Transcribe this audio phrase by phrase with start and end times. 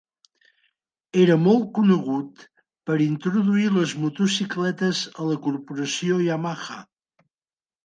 [1.23, 2.41] Era molt conegut
[2.91, 6.83] per introduir les motocicletes a la corporació Yamaha.